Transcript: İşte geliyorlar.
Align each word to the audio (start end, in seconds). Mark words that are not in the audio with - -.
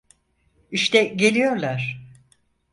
İşte 0.71 1.03
geliyorlar. 1.03 2.01